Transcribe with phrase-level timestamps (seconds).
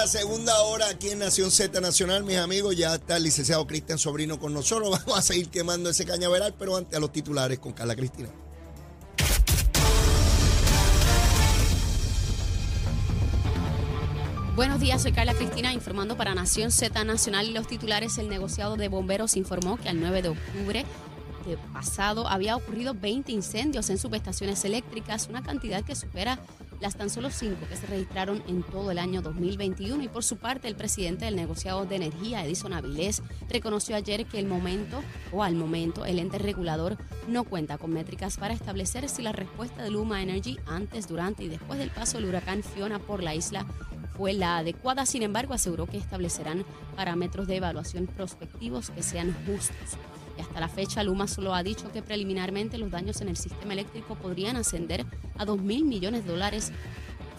[0.00, 2.74] nuestra segunda hora aquí en Nación Z Nacional, mis amigos.
[2.74, 4.90] Ya está el licenciado Cristian Sobrino con nosotros.
[5.06, 8.30] Vamos a seguir quemando ese cañaveral, pero antes a los titulares con Carla Cristina.
[14.56, 18.16] Buenos días, soy Carla Cristina informando para Nación Z Nacional y los titulares.
[18.16, 20.86] El negociado de bomberos informó que al 9 de octubre
[21.50, 26.38] de pasado había ocurrido 20 incendios en subestaciones eléctricas, una cantidad que supera
[26.80, 30.02] las tan solo cinco que se registraron en todo el año 2021.
[30.02, 34.38] Y por su parte, el presidente del negociado de energía, Edison Avilés, reconoció ayer que
[34.38, 35.02] el momento
[35.32, 36.96] o al momento el ente regulador
[37.28, 41.48] no cuenta con métricas para establecer si la respuesta de Luma Energy antes, durante y
[41.48, 43.66] después del paso del huracán Fiona por la isla
[44.16, 45.06] fue la adecuada.
[45.06, 46.64] Sin embargo, aseguró que establecerán
[46.96, 49.98] parámetros de evaluación prospectivos que sean justos.
[50.36, 53.72] Y hasta la fecha, Luma solo ha dicho que preliminarmente los daños en el sistema
[53.72, 55.06] eléctrico podrían ascender
[55.38, 56.72] a 2 mil millones de dólares,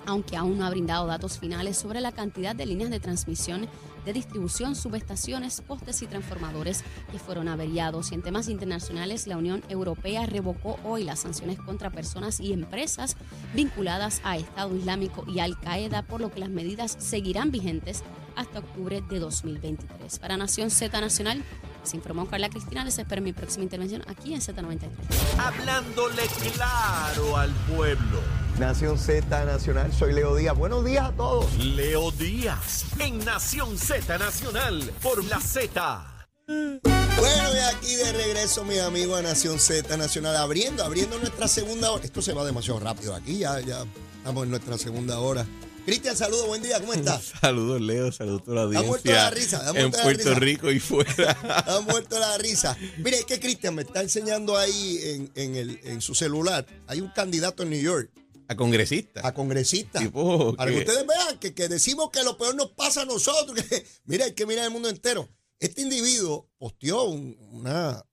[0.06, 3.67] aunque aún no ha brindado datos finales sobre la cantidad de líneas de transmisión
[4.06, 8.12] de distribución, subestaciones, postes y transformadores que fueron averiados.
[8.12, 13.16] Y en temas internacionales, la Unión Europea revocó hoy las sanciones contra personas y empresas
[13.53, 18.03] vinculadas a Estado Islámico y Al Qaeda, por lo que las medidas seguirán vigentes
[18.36, 20.19] hasta octubre de 2023.
[20.19, 21.44] Para Nación Z Nacional,
[21.84, 22.84] se informó Carla Cristina.
[22.84, 24.90] Les espero mi próxima intervención aquí en Z93.
[25.38, 28.20] Hablándole claro al pueblo.
[28.60, 30.56] Nación Z Nacional, soy Leo Díaz.
[30.56, 31.54] Buenos días a todos.
[31.58, 36.28] Leo Díaz, en Nación Z Nacional, por la Z.
[36.48, 41.92] Bueno, y aquí de regreso, mis amigos, a Nación Z Nacional, abriendo, abriendo nuestra segunda
[41.92, 42.04] hora.
[42.04, 43.86] Esto se va demasiado rápido aquí, ya, ya
[44.18, 45.46] estamos en nuestra segunda hora.
[45.86, 47.34] Cristian, saludos, buen día, ¿cómo estás?
[47.42, 49.30] saludos, Leo, saludos a la Ha muerto la audiencia.
[49.32, 50.40] risa, ha en la Puerto risa.
[50.40, 51.38] Rico y fuera.
[51.68, 52.78] Ha muerto la risa.
[53.00, 56.66] Mire, es que Cristian me está enseñando ahí en, en el, en su celular.
[56.88, 58.12] Hay un candidato en New York
[58.48, 59.22] a congresista.
[59.26, 60.00] a congresista.
[60.00, 63.06] Tipo para que que- ustedes vean que, que decimos que lo peor nos pasa a
[63.06, 63.59] nosotros.
[63.70, 65.30] que- mira, hay que mirar el mundo entero.
[65.59, 68.03] Este individuo posteó un- una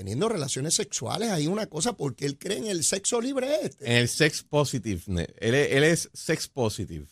[0.00, 3.84] teniendo relaciones sexuales ahí una cosa porque él cree en el sexo libre este.
[3.84, 5.02] En el sex positive.
[5.38, 7.04] Él, es- él es sex positive.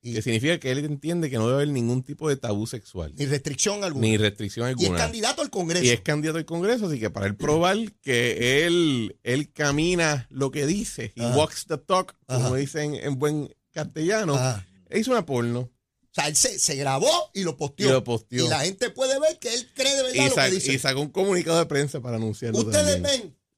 [0.00, 3.12] Y- que significa que él entiende que no debe haber ningún tipo de tabú sexual.
[3.18, 4.06] Ni restricción alguna.
[4.06, 4.98] Ni restricción y es alguna.
[5.00, 5.84] candidato al Congreso.
[5.84, 10.52] Y es candidato al Congreso, así que para él probar que él, él camina lo
[10.52, 12.54] que dice, y walks the talk, como Ajá.
[12.54, 14.64] dicen en buen castellano, Ajá.
[14.94, 15.68] hizo una porno
[16.16, 17.88] sea, él se, se grabó y lo posteó.
[17.88, 18.44] y lo posteó.
[18.46, 20.72] Y la gente puede ver que él cree de verdad Y, lo que dice.
[20.72, 22.58] y sacó un comunicado de prensa para anunciarlo.
[22.60, 23.02] Ustedes también.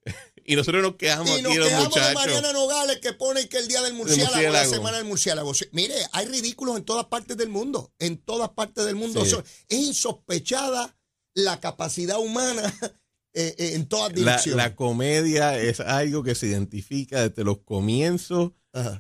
[0.05, 0.15] ven
[0.45, 2.15] Y nosotros nos quedamos y nos aquí los quedamos de muchachos.
[2.15, 4.73] Mariana Nogales que pone que el día del murciélago, la murciélago.
[4.73, 5.53] semana del murciélago.
[5.73, 7.93] Mire, hay ridículos en todas partes del mundo.
[7.99, 9.25] En todas partes del mundo.
[9.27, 9.37] Sí.
[9.69, 10.97] Es insospechada
[11.35, 12.63] la capacidad humana
[13.35, 14.57] eh, eh, en todas La, direcciones.
[14.57, 18.53] la comedia es algo que se identifica desde los comienzos.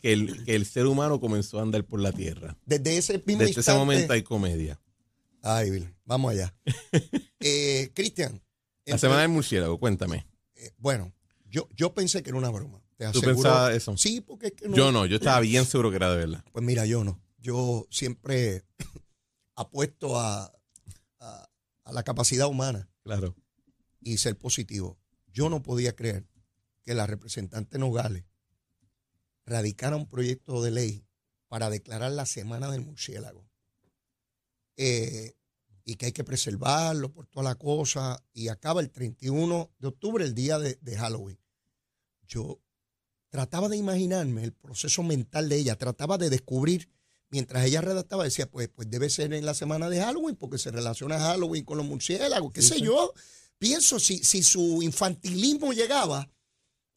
[0.03, 2.56] Que el, que el ser humano comenzó a andar por la tierra.
[2.66, 4.81] Desde ese mismo Desde ese momento hay comedia.
[5.43, 6.55] Ay, vamos allá.
[7.41, 8.43] Eh, Cristian.
[8.84, 10.27] La semana del murciélago, cuéntame.
[10.56, 11.12] eh, bueno,
[11.49, 12.83] yo, yo pensé que era una broma.
[12.97, 13.97] Te ¿Tú aseguro- pensabas eso?
[13.97, 14.75] Sí, porque es que no.
[14.77, 16.44] Yo no, yo estaba bien seguro que era de verdad.
[16.53, 17.21] Pues mira, yo no.
[17.38, 18.65] Yo siempre
[19.55, 20.53] apuesto a,
[21.21, 21.49] a,
[21.84, 23.37] a la capacidad humana Claro.
[24.00, 24.99] y ser positivo.
[25.33, 26.27] Yo no podía creer
[26.84, 28.25] que la representante Nogales
[29.49, 31.05] radicara un proyecto de ley
[31.49, 33.49] para declarar la semana del murciélago.
[34.77, 35.35] Eh,
[35.85, 38.23] y que hay que preservarlo por toda la cosa.
[38.35, 41.41] Y acaba el 31 de octubre, el día de, de Halloween.
[42.27, 42.61] Yo
[43.31, 46.91] trataba de imaginarme el proceso mental de ella, trataba de descubrir,
[47.31, 50.71] mientras ella redactaba, decía, pues, pues debe ser en la semana de Halloween, porque se
[50.71, 53.15] relaciona Halloween con los murciélagos, qué sé yo.
[53.59, 56.31] Pienso, si, si su infantilismo llegaba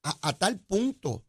[0.04, 1.26] a, a tal punto,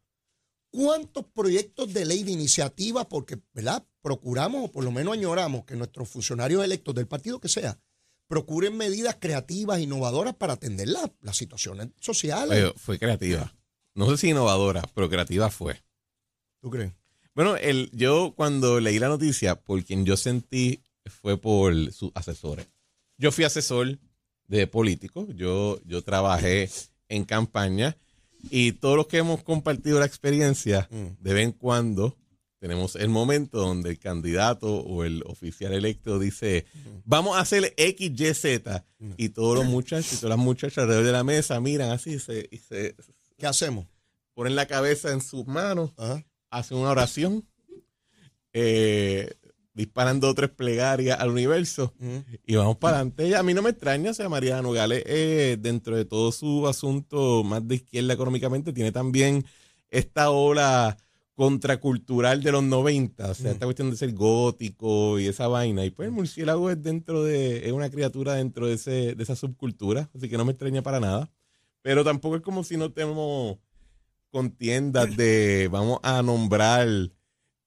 [0.73, 3.85] ¿cuántos proyectos de ley de iniciativa, porque, ¿verdad?
[4.01, 7.79] Procuramos, o por lo menos añoramos, que nuestros funcionarios electos del partido que sea,
[8.27, 12.73] procuren medidas creativas, innovadoras para atender la- las situaciones sociales.
[12.77, 13.55] Fue creativa.
[13.93, 15.83] No sé si innovadora, pero creativa fue.
[16.59, 16.91] ¿Tú crees?
[17.35, 22.67] Bueno, el, yo cuando leí la noticia, por quien yo sentí fue por sus asesores.
[23.19, 23.99] Yo fui asesor
[24.47, 26.69] de políticos, yo, yo trabajé
[27.09, 27.95] en campaña
[28.49, 31.07] y todos los que hemos compartido la experiencia, Mm.
[31.23, 32.17] de vez en cuando
[32.59, 36.65] tenemos el momento donde el candidato o el oficial electo dice,
[37.03, 38.85] vamos a hacer X, Y, Z,
[39.17, 42.19] y todos los muchachos y todas las muchachas alrededor de la mesa miran así y
[42.19, 42.95] se, y se
[43.37, 43.85] ¿Qué hacemos?
[44.33, 46.23] ponen la cabeza en sus manos Ajá.
[46.49, 47.45] hacen una oración,
[48.53, 49.33] eh,
[49.73, 51.93] disparan dos o tres plegarias al universo
[52.45, 53.35] y vamos para adelante.
[53.35, 57.43] A mí no me extraña, o sea, Mariana Nogales, eh, dentro de todo su asunto
[57.43, 59.45] más de izquierda económicamente, tiene también
[59.89, 60.97] esta ola
[61.35, 63.53] contracultural de los 90, o sea, Mm.
[63.53, 65.83] esta cuestión de ser gótico y esa vaina.
[65.83, 69.35] Y pues el murciélago es dentro de, es una criatura dentro de, ese, de esa
[69.35, 71.31] subcultura, así que no me extraña para nada.
[71.81, 73.57] Pero tampoco es como si no tenemos
[74.29, 76.87] contiendas de vamos a nombrar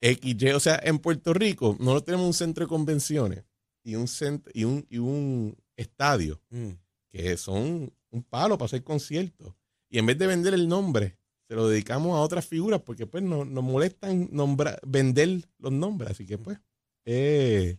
[0.00, 0.50] XY.
[0.54, 3.44] O sea, en Puerto Rico no tenemos un centro de convenciones
[3.82, 6.70] y un centro, y un, y un estadio Mm.
[7.10, 9.54] que son un palo para hacer conciertos.
[9.88, 11.16] Y en vez de vender el nombre,
[11.48, 16.10] se lo dedicamos a otras figuras porque pues no- nos molestan nombrar, vender los nombres.
[16.10, 16.58] Así que pues
[17.04, 17.78] eh,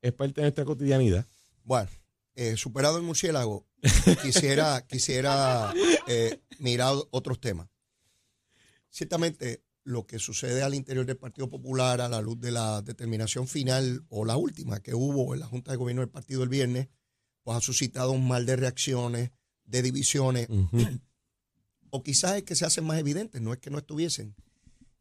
[0.00, 1.26] es parte de nuestra cotidianidad.
[1.64, 1.90] Bueno,
[2.36, 3.66] eh, superado el murciélago,
[4.22, 5.74] quisiera, quisiera
[6.06, 7.68] eh, mirar otros temas.
[8.90, 13.48] Ciertamente, lo que sucede al interior del Partido Popular a la luz de la determinación
[13.48, 16.88] final o la última que hubo en la Junta de Gobierno del partido el viernes,
[17.42, 19.30] pues ha suscitado un mal de reacciones,
[19.64, 20.46] de divisiones,
[21.90, 24.36] o quizás es que se hacen más evidentes, no es que no estuviesen.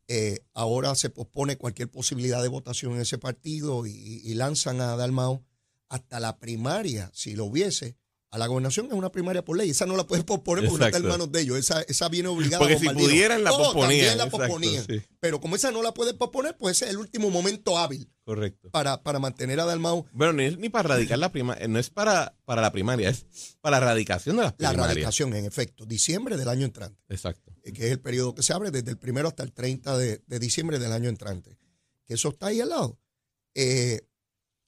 [0.08, 4.96] Eh, ahora se pospone cualquier posibilidad de votación en ese partido y, y lanzan a
[4.96, 5.44] Dalmao
[5.90, 7.98] hasta la primaria, si lo hubiese.
[8.30, 10.86] A la gobernación es una primaria por ley, esa no la pueden posponer porque no
[10.88, 11.08] está en Exacto.
[11.26, 12.60] manos de ellos, esa, esa viene obligada.
[12.60, 13.10] Porque a si Bombardino.
[13.10, 14.18] pudieran la posponían.
[14.18, 14.86] la exacto, posponían.
[14.86, 18.12] sí, Pero como esa no la pueden posponer, pues ese es el último momento hábil
[18.26, 18.70] correcto.
[18.72, 22.36] para, para mantener a Dalmau Bueno, ni, ni para radicar la primaria, no es para,
[22.44, 23.26] para la primaria, es
[23.62, 24.88] para la radicación de las la primarias.
[24.88, 27.02] radicación, en efecto, diciembre del año entrante.
[27.08, 27.54] Exacto.
[27.64, 30.22] eh, que es el periodo que se abre desde el primero hasta el 30 de,
[30.28, 31.58] de diciembre del año entrante.
[32.06, 33.00] Que eso está ahí al lado.
[33.56, 34.02] Eh,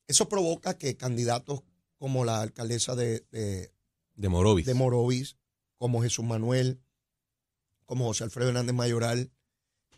[0.08, 1.62] eso provoca que candidatos
[2.00, 3.72] como la alcaldesa de, de,
[4.16, 4.66] De Morovis.
[4.66, 5.36] de Morovis,
[5.78, 6.82] como Jesús Manuel,
[7.86, 9.32] como José Alfredo Hernández Mayoral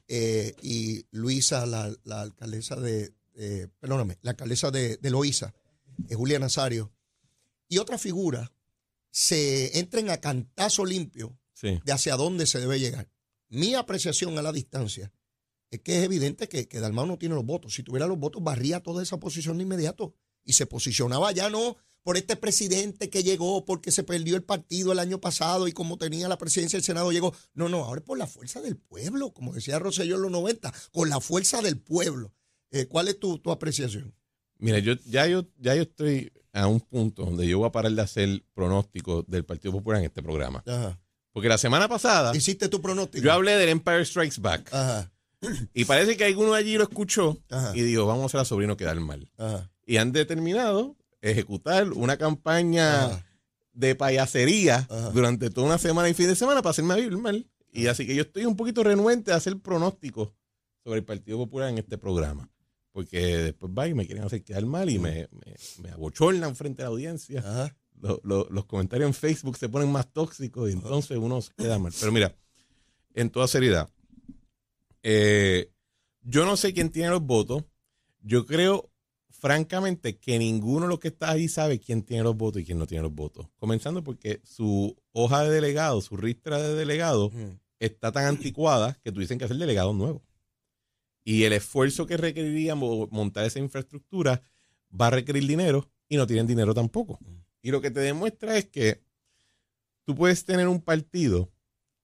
[0.08, 5.54] eh, y Luisa, la, la alcaldesa de, de- perdóname, la alcaldesa de, de Loíza,
[6.10, 6.92] eh, Julia Nazario,
[7.70, 8.52] y otras figuras
[9.12, 11.80] se entren a cantazo limpio sí.
[11.86, 13.10] de hacia dónde se debe llegar.
[13.50, 15.12] Mi apreciación a la distancia
[15.70, 17.74] es que es evidente que, que Dalmau no tiene los votos.
[17.76, 20.14] Si tuviera los votos, barría toda esa posición de inmediato
[20.44, 24.92] y se posicionaba ya no por este presidente que llegó porque se perdió el partido
[24.92, 27.34] el año pasado y como tenía la presidencia del Senado llegó.
[27.54, 30.74] No, no, ahora es por la fuerza del pueblo, como decía Rosselló en los 90,
[30.92, 32.34] con la fuerza del pueblo.
[32.72, 34.14] Eh, ¿Cuál es tu, tu apreciación?
[34.58, 37.92] Mira, yo ya yo ya yo estoy a un punto donde yo voy a parar
[37.92, 40.64] de hacer pronósticos del Partido Popular en este programa.
[40.68, 41.00] Ajá.
[41.34, 43.24] Porque la semana pasada ¿Hiciste tu pronóstico?
[43.24, 45.12] yo hablé del Empire Strikes Back Ajá,
[45.74, 47.72] y parece que alguno allí lo escuchó Ajá.
[47.76, 49.32] y dijo, vamos a hacer a sobrino quedar mal.
[49.38, 53.26] ajá, Y han determinado ejecutar una campaña ajá.
[53.74, 55.10] de payasería Ajá.
[55.12, 57.48] durante toda una semana y fin de semana para hacerme vivir mal.
[57.72, 60.34] Y así que yo estoy un poquito renuente a hacer pronósticos
[60.84, 62.50] sobre el Partido Popular en este programa.
[62.92, 66.82] Porque después va y me quieren hacer quedar mal y me, me, me abochornan frente
[66.82, 67.40] a la audiencia.
[67.40, 67.76] ajá.
[68.02, 71.78] Lo- lo- los comentarios en Facebook se ponen más tóxicos y entonces uno se queda
[71.80, 71.94] mal.
[72.00, 72.36] Pero mira,
[73.14, 73.88] en toda seriedad,
[75.04, 75.72] eh,
[76.24, 77.64] yo no sé quién tiene los votos.
[78.22, 78.91] Yo creo,
[79.32, 82.78] francamente, que ninguno de los que está ahí sabe quién tiene los votos y quién
[82.78, 83.48] no tiene los votos.
[83.58, 87.60] Comenzando porque su hoja de delegado, su ristra de delegado, Mm.
[87.80, 90.22] está tan anticuada que tú dicen que hacer delegado nuevo.
[91.24, 94.42] Y el esfuerzo que requeriría mo- montar esa infraestructura
[95.00, 97.20] va a requerir dinero y no tienen dinero tampoco.
[97.62, 99.04] Y lo que te demuestra es que
[100.04, 101.52] tú puedes tener un partido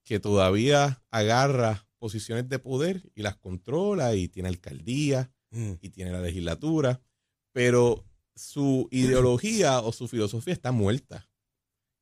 [0.03, 5.73] que todavía agarra posiciones de poder y las controla y tiene alcaldía Mm.
[5.81, 7.01] y tiene la legislatura,
[7.57, 11.27] pero su ideología o su filosofía está muerta.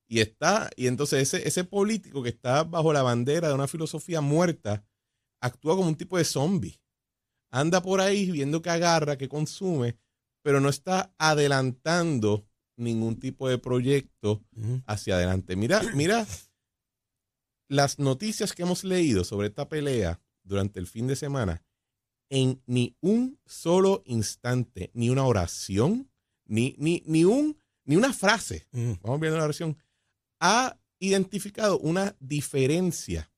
[0.05, 4.19] Y está, y entonces ese, ese político que está bajo la bandera de una filosofía
[4.19, 4.85] muerta
[5.39, 6.81] actúa como un tipo de zombie.
[7.51, 9.97] Anda por ahí viendo que agarra, que consume,
[10.43, 12.45] pero no está adelantando
[12.75, 14.43] ningún tipo de proyecto
[14.85, 15.55] hacia adelante.
[15.55, 16.27] Mira, mira
[17.69, 21.63] las noticias que hemos leído sobre esta pelea durante el fin de semana.
[22.29, 26.09] En ni un solo instante, ni una oración,
[26.45, 28.93] ni, ni, ni, un, ni una frase, Mm.
[29.01, 29.77] vamos viendo la oración,
[30.39, 33.31] ha identificado una diferencia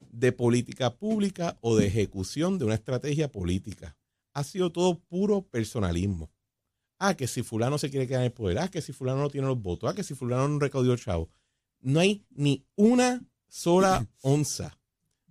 [0.00, 3.96] de política pública o de ejecución de una estrategia política.
[4.32, 6.30] Ha sido todo puro personalismo.
[6.98, 8.58] Ah, que si fulano se quiere quedar en el poder.
[8.58, 9.90] Ah, que si fulano no tiene los votos.
[9.90, 11.28] Ah, que si fulano no recaudó chavo.
[11.80, 14.78] No hay ni una sola onza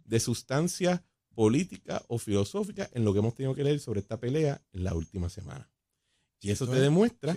[0.04, 1.04] de sustancia
[1.36, 4.96] política o filosófica en lo que hemos tenido que leer sobre esta pelea en la
[4.96, 5.70] última semana.
[6.42, 7.36] Y eso te es, demuestra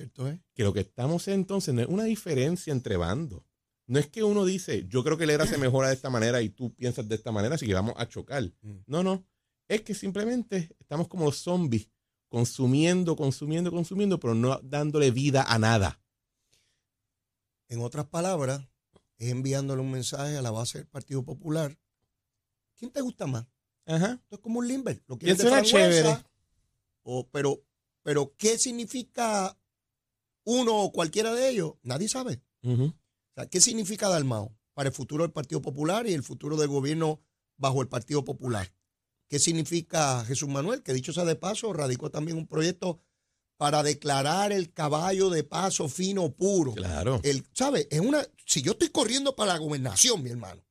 [0.54, 3.42] que lo que estamos entonces no es una diferencia entre bandos.
[3.86, 6.42] No es que uno dice, yo creo que el ERA se mejora de esta manera
[6.42, 8.42] y tú piensas de esta manera, así que vamos a chocar.
[8.60, 8.76] Mm.
[8.86, 9.26] No, no.
[9.66, 11.88] Es que simplemente estamos como los zombies,
[12.28, 16.02] consumiendo, consumiendo, consumiendo, pero no dándole vida a nada.
[17.68, 18.68] En otras palabras,
[19.18, 21.78] es enviándole un mensaje a la base del Partido Popular.
[22.76, 23.46] ¿Quién te gusta más?
[23.88, 24.12] Ajá.
[24.22, 25.02] Esto es como un limber.
[25.08, 26.18] Lo quieres de chévere.
[27.02, 27.64] o- pero,
[28.04, 29.58] pero, ¿qué significa
[30.44, 31.72] uno o cualquiera de ellos?
[31.82, 32.40] Nadie sabe.
[32.62, 32.94] O
[33.34, 37.20] sea, ¿qué significa Dalmao para el futuro del Partido Popular y el futuro del gobierno
[37.56, 38.72] bajo el Partido Popular?
[39.28, 40.82] ¿Qué significa Jesús Manuel?
[40.82, 43.00] Que dicho sea de paso, radicó también un proyecto
[43.58, 46.72] para declarar el caballo de paso fino puro.
[46.74, 47.20] Claro.
[47.24, 47.88] El, ¿Sabe?
[47.90, 50.64] Es una, si yo estoy corriendo para la gobernación, mi hermano,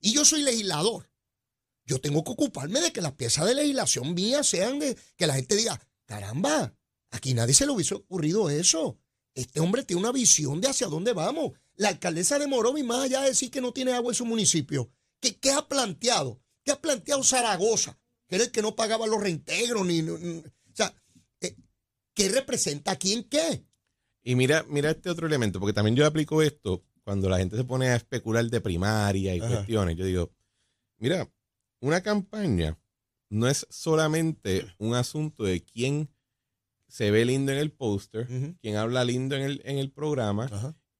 [0.00, 1.08] y yo soy legislador,
[1.92, 5.34] yo tengo que ocuparme de que las piezas de legislación mías sean de que la
[5.34, 6.74] gente diga, caramba,
[7.10, 8.98] aquí nadie se le hubiese ocurrido eso.
[9.34, 11.52] Este hombre tiene una visión de hacia dónde vamos.
[11.74, 14.90] La alcaldesa de Morovis, más allá de decir que no tiene agua en su municipio,
[15.20, 16.40] ¿qué, qué ha planteado?
[16.64, 17.98] ¿Qué ha planteado Zaragoza?
[18.26, 20.94] Que era el que no pagaba los reintegros, ni, o sea,
[21.42, 21.54] eh,
[22.14, 23.66] ¿qué representa a quién qué?
[24.22, 27.64] Y mira, mira este otro elemento, porque también yo aplico esto cuando la gente se
[27.64, 29.48] pone a especular de primaria y Ajá.
[29.56, 29.96] cuestiones.
[29.96, 30.32] Yo digo,
[30.96, 31.30] mira,
[31.82, 32.78] una campaña
[33.28, 36.08] no es solamente un asunto de quién
[36.88, 38.28] se ve lindo en el póster,
[38.60, 40.48] quién habla lindo en el, en el programa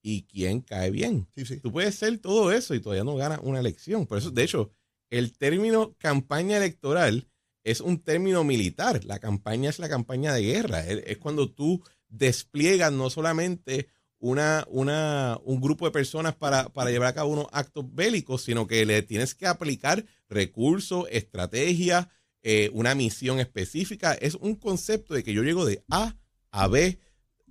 [0.03, 1.29] y quién cae bien.
[1.35, 1.61] Sí, sí.
[1.61, 4.07] Tú puedes ser todo eso y todavía no ganas una elección.
[4.07, 4.73] Por eso, de hecho,
[5.11, 7.29] el término campaña electoral
[7.65, 9.05] es un término militar.
[9.05, 10.87] La campaña es la campaña de guerra.
[10.87, 13.89] Es cuando tú despliegas no solamente
[14.23, 18.69] una, una, un grupo de personas para, para llevar a cabo unos actos bélicos, sino
[18.69, 22.07] que le tienes que aplicar recursos, estrategias,
[22.45, 24.15] eh, una misión específica.
[24.15, 26.17] Es un concepto de que yo llego de A
[26.53, 27.01] a B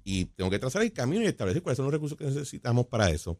[0.06, 3.10] y tengo que trazar el camino y establecer cuáles son los recursos que necesitamos para
[3.12, 3.38] eso.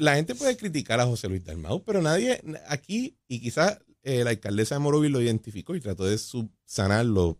[0.00, 4.30] La gente puede criticar a José Luis Dalmau, pero nadie aquí, y quizás eh, la
[4.30, 7.38] alcaldesa de Morovis lo identificó y trató de subsanarlo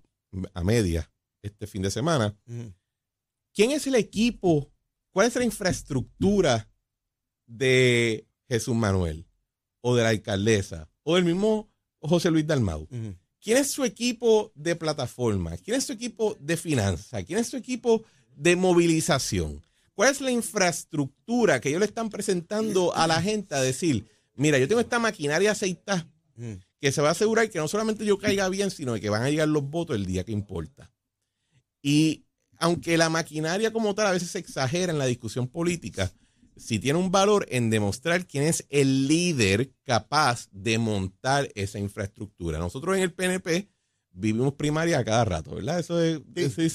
[0.54, 1.10] a media
[1.42, 2.36] este fin de semana.
[3.56, 4.70] ¿Quién es el equipo?
[5.12, 6.70] ¿Cuál es la infraestructura
[7.46, 9.26] de Jesús Manuel?
[9.80, 10.90] ¿O de la alcaldesa?
[11.04, 12.86] ¿O del mismo José Luis Dalmau?
[13.40, 15.56] ¿Quién es su equipo de plataforma?
[15.56, 17.25] ¿Quién es su equipo de finanzas?
[17.25, 18.04] ¿Quién es su equipo
[18.36, 19.62] de movilización?
[19.94, 24.58] ¿Cuál es la infraestructura que ellos le están presentando a la gente a decir, mira,
[24.58, 26.06] yo tengo esta maquinaria aceitada
[26.78, 29.30] que se va a asegurar que no solamente yo caiga bien, sino que van a
[29.30, 30.92] llegar los votos el día que importa.
[31.80, 32.25] Y
[32.58, 36.12] aunque la maquinaria como tal a veces se exagera en la discusión política,
[36.56, 42.58] sí tiene un valor en demostrar quién es el líder capaz de montar esa infraestructura.
[42.58, 43.68] Nosotros en el PNP
[44.10, 45.78] vivimos primaria a cada rato, ¿verdad?
[45.78, 46.20] Eso es,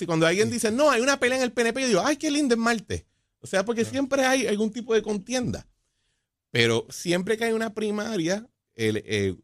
[0.05, 2.53] cuando alguien dice, no, hay una pelea en el PNP, yo digo, ay, qué lindo
[2.53, 3.07] es Marte.
[3.39, 5.67] O sea, porque siempre hay algún tipo de contienda.
[6.51, 9.35] Pero siempre que hay una primaria el, eh,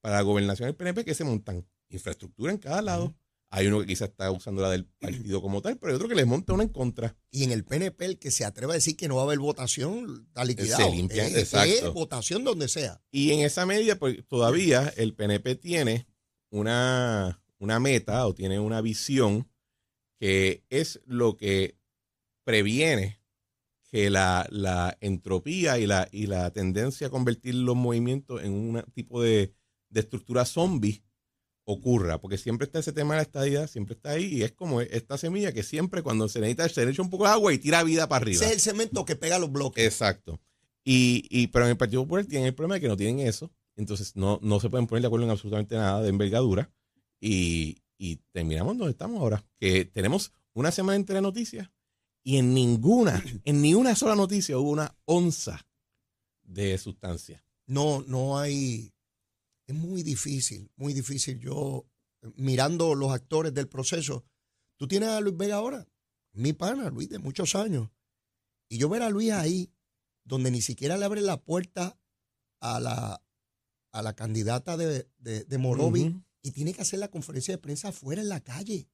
[0.00, 3.14] para la gobernación del PNP, que se montan infraestructura en cada lado.
[3.52, 6.14] Hay uno que quizás está usando la del partido como tal, pero hay otro que
[6.14, 7.16] les monta una en contra.
[7.32, 9.40] Y en el PNP, el que se atreva a decir que no va a haber
[9.40, 10.84] votación, está liquidado.
[10.88, 11.68] Se limpia, Eh, exacto.
[11.88, 13.02] es votación donde sea.
[13.10, 16.06] Y en esa medida, pues todavía el PNP tiene
[16.50, 19.48] una, una meta o tiene una visión
[20.20, 21.76] que es lo que
[22.44, 23.20] previene
[23.90, 28.84] que la, la entropía y la, y la tendencia a convertir los movimientos en un
[28.92, 29.52] tipo de,
[29.88, 31.02] de estructura zombie
[31.72, 34.80] ocurra, porque siempre está ese tema de la estadía, siempre está ahí, y es como
[34.80, 37.58] esta semilla que siempre cuando se necesita, se le echa un poco de agua y
[37.58, 38.36] tira vida para arriba.
[38.36, 39.84] Ese es el cemento que pega los bloques.
[39.84, 40.40] Exacto.
[40.84, 43.50] Y, y, pero en el Partido Popular tienen el problema de que no tienen eso.
[43.76, 46.70] Entonces no, no se pueden poner de acuerdo en absolutamente nada de envergadura.
[47.20, 49.44] Y, y terminamos donde estamos ahora.
[49.58, 51.70] Que tenemos una semana entera de noticias
[52.22, 55.66] y en ninguna, en ni una sola noticia hubo una onza
[56.42, 57.44] de sustancia.
[57.66, 58.92] No, no hay.
[59.70, 61.38] Es muy difícil, muy difícil.
[61.38, 61.86] Yo,
[62.34, 64.24] mirando los actores del proceso,
[64.76, 65.86] tú tienes a Luis Vega ahora,
[66.32, 67.88] mi pana, Luis, de muchos años.
[68.68, 69.72] Y yo ver a Luis ahí,
[70.24, 71.96] donde ni siquiera le abre la puerta
[72.60, 73.22] a la,
[73.92, 76.24] a la candidata de, de, de Morovi Ujú.
[76.42, 78.88] y tiene que hacer la conferencia de prensa afuera en la calle.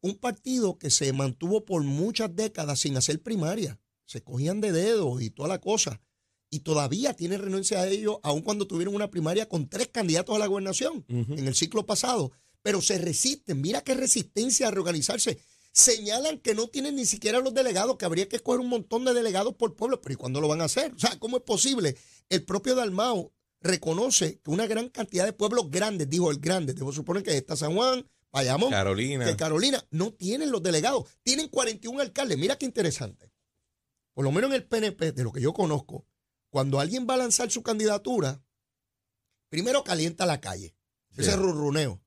[0.00, 3.78] Un partido que se mantuvo por muchas décadas sin hacer primaria.
[4.06, 6.00] Se cogían de dedos y toda la cosa.
[6.54, 10.38] Y todavía tiene renuncia a ellos, aun cuando tuvieron una primaria con tres candidatos a
[10.38, 12.30] la gobernación en el ciclo pasado.
[12.62, 13.60] Pero se resisten.
[13.60, 15.40] Mira qué resistencia a reorganizarse.
[15.72, 19.14] Señalan que no tienen ni siquiera los delegados, que habría que escoger un montón de
[19.14, 20.00] delegados por pueblo.
[20.00, 20.92] Pero ¿y cuándo lo van a hacer?
[20.94, 21.96] O sea, ¿cómo es posible?
[22.28, 26.92] El propio Dalmao reconoce que una gran cantidad de pueblos grandes, dijo el grande, debo
[26.92, 29.24] suponer que está San Juan, Bayamón, Carolina.
[29.26, 31.04] que Carolina, no tienen los delegados.
[31.24, 32.38] Tienen 41 alcaldes.
[32.38, 33.32] Mira qué interesante.
[34.12, 36.06] Por lo menos en el PNP, de lo que yo conozco,
[36.54, 38.40] cuando alguien va a lanzar su candidatura,
[39.48, 40.76] primero calienta la calle.
[41.16, 42.00] Ese rurruneo.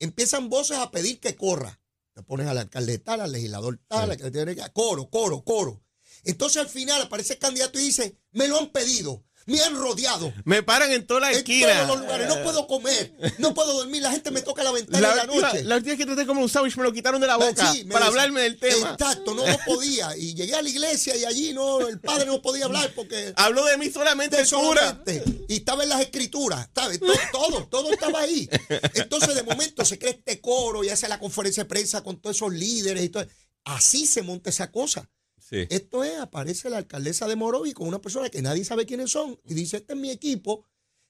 [0.00, 1.80] Empiezan voces a pedir que corra.
[2.12, 4.10] Te ponen al alcalde tal, al legislador tal, Sí.
[4.10, 5.80] al que tiene que- coro, coro, coro.
[6.24, 9.24] Entonces al final aparece el candidato y dice, me lo han pedido.
[9.48, 10.32] Me han rodeado.
[10.44, 11.72] Me paran en toda la En esquina.
[11.84, 12.28] todos los lugares.
[12.28, 13.12] No puedo comer.
[13.38, 14.02] No puedo dormir.
[14.02, 15.64] La gente me toca la ventana La en la noche.
[15.64, 17.84] la última vez que traté como un sándwich me lo quitaron de la boca Sí,
[17.84, 18.90] para hablarme del tema.
[18.92, 20.16] Exacto, no, no podía.
[20.16, 23.64] Y llegué a la iglesia y allí no, el padre no podía hablar porque Habló
[23.64, 25.02] de mí solamente el cura.
[25.48, 27.00] Y estaba en las escrituras, ¿sabes?
[27.00, 28.48] Todo, todo, todo estaba ahí.
[28.94, 32.36] Entonces, de momento se crea este coro y hace la conferencia de prensa con todos
[32.36, 33.26] esos líderes y todo.
[33.64, 35.08] Así se monta esa cosa.
[35.48, 35.66] Sí.
[35.70, 39.40] Esto es, aparece la alcaldesa de Morovi con una persona que nadie sabe quiénes son
[39.44, 40.64] y dice, este es mi equipo.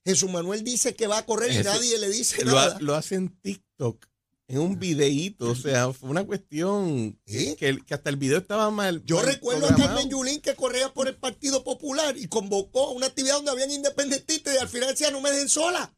[0.04, 2.76] Jesús Manuel dice que va a correr y nadie le dice Lo, nada.
[2.76, 4.06] ha- lo hace en TikTok,
[4.46, 5.50] en un videíto.
[5.50, 7.56] O sea, fue una cuestión ¿Sí?
[7.56, 9.02] que, que hasta el video estaba mal.
[9.04, 9.74] Yo mal recuerdo a.
[9.74, 14.54] Carmen Yulín que corría por el Partido Popular y convocó una actividad donde habían independentistas
[14.54, 15.94] y al final decía, no me dejen sola.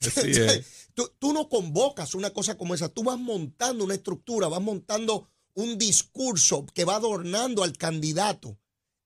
[0.94, 5.28] Tú, tú no convocas una cosa como esa, tú vas montando una estructura, vas montando
[5.56, 8.58] un discurso que va adornando al candidato.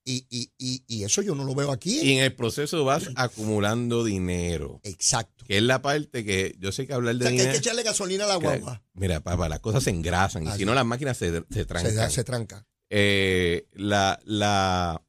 [0.04, 2.00] Y, y, y, y eso yo no lo veo aquí.
[2.00, 4.80] Y en el proceso vas acumulando dinero.
[4.82, 5.44] Exacto.
[5.46, 7.58] Que es la parte que yo sé que hablar O de sea, que hay que
[7.58, 8.82] echarle gasolina a la que- guagua.
[8.94, 10.46] mira, papá, las cosas se engrasan.
[10.46, 12.10] Y si no, las máquinas se, se trancan.
[12.10, 12.66] se tranca.
[12.88, 15.02] Eh, la, la,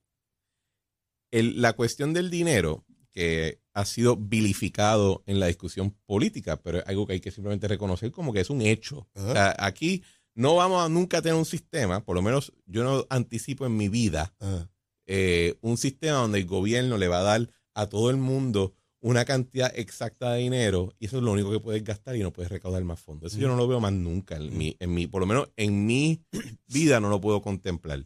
[1.31, 6.88] el- la cuestión del dinero, que ha sido vilificado en la discusión política, pero es
[6.88, 9.07] algo que hay que simplemente reconocer como que es un hecho.
[9.15, 10.03] O sea, aquí
[10.34, 13.90] no vamos a nunca tener un sistema, por lo menos yo no anticipo en mi
[13.90, 14.68] vida, Ah,
[15.08, 19.26] eh, un sistema donde el gobierno le va a dar a todo el mundo una
[19.26, 22.52] cantidad exacta de dinero y eso es lo único que puedes gastar y no puedes
[22.52, 23.34] recaudar más fondos.
[23.34, 25.86] Eso yo no lo veo más nunca en mi, en mi, por lo menos en
[25.86, 26.24] mi
[26.68, 28.06] vida no lo puedo contemplar.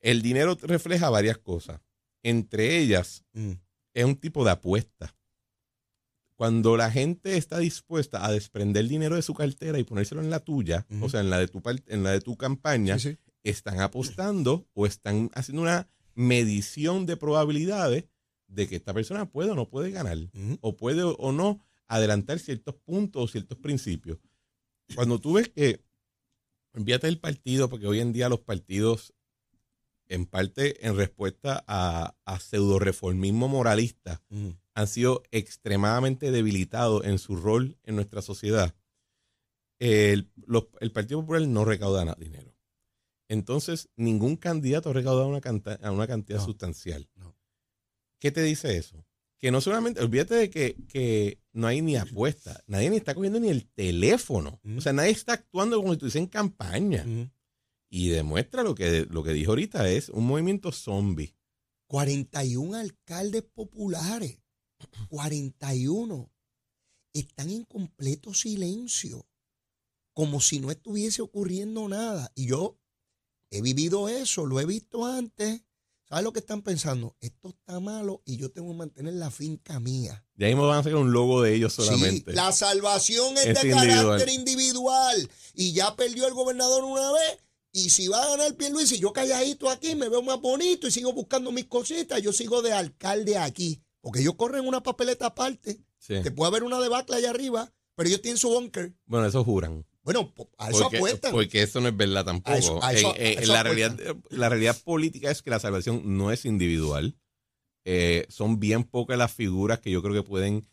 [0.00, 1.80] El dinero refleja varias cosas.
[2.22, 3.52] Entre ellas mm,
[3.94, 5.16] es un tipo de apuesta.
[6.42, 10.40] Cuando la gente está dispuesta a desprender dinero de su cartera y ponérselo en la
[10.40, 13.18] tuya, o sea, en la de tu, en la de tu campaña, sí, sí.
[13.44, 18.06] están apostando o están haciendo una medición de probabilidades
[18.48, 20.18] de que esta persona puede o no puede ganar,
[20.62, 24.18] o puede o no adelantar ciertos puntos o ciertos principios.
[24.96, 25.84] Cuando tú ves que,
[26.74, 29.14] envíate el partido, porque hoy en día los partidos,
[30.08, 34.20] en parte en respuesta a, a pseudo reformismo moralista,
[34.74, 38.74] han sido extremadamente debilitados en su rol en nuestra sociedad.
[39.78, 42.54] El, los- el Partido Popular no recauda nada dinero.
[43.28, 47.08] Entonces, ningún candidato ha recaudado una, canta- una cantidad No, sustancial.
[47.16, 47.36] no.
[48.18, 49.04] ¿Qué te dice eso?
[49.38, 53.40] Que no solamente, olvídate de que, que no hay ni apuesta, nadie ni está cogiendo
[53.40, 54.60] ni el teléfono.
[54.62, 54.78] Mm.
[54.78, 57.04] O sea, nadie está actuando como si estuviese en campaña.
[57.04, 57.30] mm.
[57.90, 61.34] Y demuestra lo que, lo que dijo ahorita, es un movimiento zombie.
[61.88, 64.38] 41 alcaldes populares.
[65.08, 66.30] 41.
[67.12, 69.26] Están en completo silencio.
[70.14, 72.30] Como si no estuviese ocurriendo nada.
[72.34, 72.78] Y yo
[73.50, 75.62] he vivido eso, lo he visto antes.
[76.08, 77.16] ¿Sabes lo que están pensando?
[77.20, 80.22] Esto está malo y yo tengo que mantener la finca mía.
[80.34, 82.32] De ahí me van a sacar un logo de ellos solamente.
[82.32, 84.06] Sí, la salvación es, Es de individual.
[84.06, 85.30] carácter individual.
[85.54, 87.38] Y ya perdió el gobernador una vez.
[87.72, 91.14] Y si va a ganar Pierluisi, yo calladito aquí, me veo más bonito y sigo
[91.14, 92.20] buscando mis cositas.
[92.20, 93.82] Yo sigo de alcalde aquí.
[94.02, 95.80] Porque ellos corren una papeleta aparte.
[95.98, 96.16] Sí.
[96.22, 98.92] Que puede haber una debacle allá arriba, pero ellos tienen su búnker.
[99.06, 99.86] Bueno, eso juran.
[100.02, 101.32] Bueno, a eso porque, apuestan.
[101.32, 102.52] porque eso no es verdad tampoco.
[102.52, 103.96] A eso- a eso- Eh, eh, a eso la, realidad,
[104.30, 107.16] la realidad política es que la salvación no es individual.
[107.84, 110.66] Eh, son bien pocas las figuras que yo creo que pueden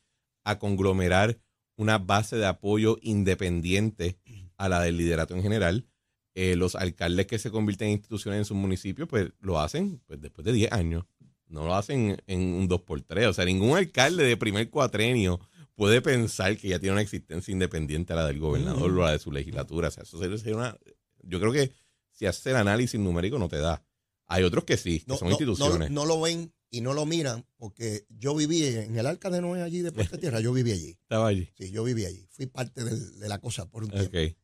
[0.44, 1.40] a conglomerar
[1.76, 4.18] una base de apoyo independiente
[4.58, 5.86] a la del liderato en general.
[6.36, 10.20] Eh, los alcaldes que se convierten en instituciones en sus municipios, pues lo hacen pues,
[10.22, 11.06] después de 10 años.
[11.50, 13.28] No lo hacen en un 2x3.
[13.28, 15.40] O sea, ningún alcalde de primer cuatrenio
[15.76, 19.12] puede pensar que ya tiene una existencia independiente a la del gobernador o a la
[19.14, 19.88] de su legislatura.
[19.88, 20.78] O sea, eso sería una.
[21.24, 21.72] Yo creo que
[22.12, 23.84] si haces el análisis numérico no te da.
[24.28, 25.90] Hay otros que sí, que no, son no- instituciones.
[25.90, 29.42] no- no lo ven y no lo miran, porque yo viví en el Arca de
[29.42, 30.90] Noé allí de Puerto Tierra, yo viví allí.
[31.02, 31.50] Estaba allí.
[31.58, 32.28] Sí, yo viví allí.
[32.30, 34.10] Fui parte de la cosa por un tiempo.
[34.10, 34.36] Ok.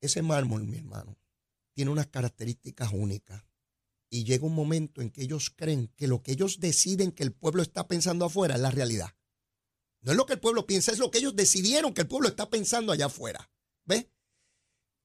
[0.00, 1.16] Ese mármol, mi hermano,
[1.74, 3.42] tiene unas características únicas.
[4.10, 7.32] Y llega un momento en que ellos creen que lo que ellos deciden que el
[7.32, 9.14] pueblo está pensando afuera es la realidad.
[10.02, 12.28] No es lo que el pueblo piensa, es lo que ellos decidieron que el pueblo
[12.28, 13.50] está pensando allá afuera.
[13.84, 14.06] ¿Ves?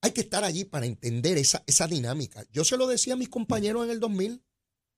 [0.02, 2.46] Hay que estar allí para entender esa, esa dinámica.
[2.52, 4.44] Yo se lo decía a mis compañeros en el 2000.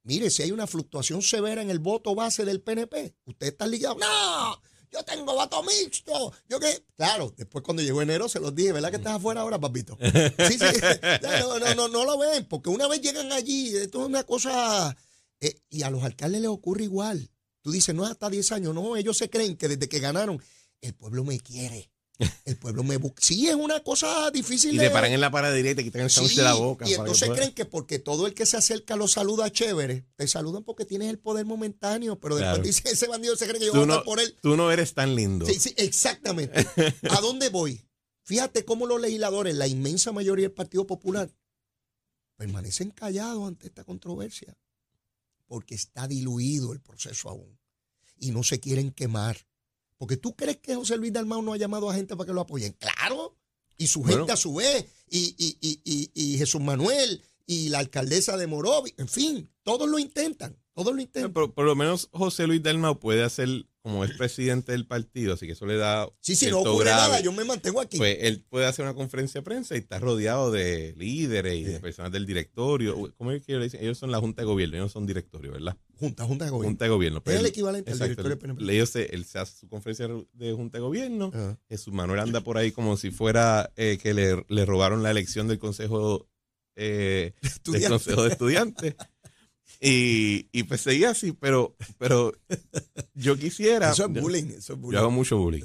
[0.04, 3.98] Mire, si hay una fluctuación severa en el voto base del PNP, usted está ligado.
[4.00, 6.34] No, yo tengo voto mixto.
[6.50, 9.60] Yo que, claro, después cuando llegó enero se los dije, ¿verdad que estás afuera ahora,
[9.60, 9.97] papito?
[10.02, 10.65] Sí, sí.
[11.21, 14.95] No, no, no, no lo ven, porque una vez llegan allí, esto es una cosa.
[15.41, 17.30] eh, y a los alcaldes les ocurre igual.
[17.62, 20.41] Tú dices, no es hasta 10 años, no, ellos se creen que desde que ganaron,
[20.82, 21.91] el pueblo me quiere.
[22.45, 23.21] El pueblo me busca.
[23.21, 24.73] Sí, es una cosa difícil.
[24.75, 26.89] Y te paran en la panadería y te quitan el sándwich Sí, de la boca.
[26.89, 30.63] Y entonces creen que porque todo el que se acerca lo saluda chévere, te saludan
[30.63, 32.63] porque tienes el poder momentáneo, pero después Claro.
[32.67, 34.36] dice ese bandido se cree que yo voy no, por él.
[34.41, 35.45] tú no eres tan lindo.
[35.45, 36.65] Sí, sí, exactamente.
[37.12, 37.84] ¿A dónde voy?
[38.23, 41.32] Fíjate cómo los legisladores, la inmensa mayoría del Partido Popular,
[42.36, 44.58] permanecen callados ante esta controversia,
[45.45, 47.58] porque está diluido el proceso aún
[48.19, 49.38] y no se quieren quemar.
[49.97, 52.41] Porque tú crees que José Luis Dalmau no ha llamado a gente para que lo
[52.41, 52.73] apoyen.
[52.73, 53.36] Claro.
[53.77, 54.17] Y su Bueno.
[54.17, 58.47] gente a su vez, y, y- y- y- y Jesús Manuel, y la alcaldesa de
[58.47, 61.31] Morovi, en fin, todos lo intentan, todos lo intentan.
[61.31, 65.45] Por, por lo menos José Luis Dalmau puede hacer, como es presidente del partido, así
[65.45, 66.08] que eso le da.
[66.19, 67.02] Sí, sí, no ocurre grave.
[67.02, 67.97] nada, yo me mantengo aquí.
[67.97, 71.80] Pues él puede hacer una conferencia de prensa y está rodeado de líderes y de
[71.80, 73.13] personas del directorio.
[73.17, 73.82] ¿Cómo es que ellos le dicen?
[73.84, 75.76] Ellos son la Junta de Gobierno, ellos no son directorio, ¿verdad?
[76.00, 76.69] junta, junta de gobierno.
[76.69, 77.23] Junta de Gobierno.
[77.23, 78.71] Pues Es el equivalente al directorio del PNP.
[78.71, 81.32] Ellos se- él se hace su conferencia de Junta de Gobierno.
[81.34, 81.58] Ajá.
[81.69, 85.47] Jesús Manuel anda por ahí como si fuera eh, que le, le robaron la elección
[85.47, 86.28] del Consejo,
[86.76, 87.34] eh,
[87.65, 88.95] del consejo de Estudiantes.
[89.80, 92.34] Y, y pues seguía así, pero, pero
[93.13, 93.91] yo quisiera.
[93.91, 94.93] Eso es bullying, eso es bullying.
[94.93, 95.63] Yo hago mucho bullying.